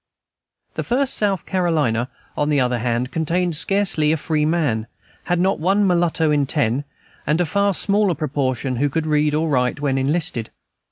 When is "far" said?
7.45-7.75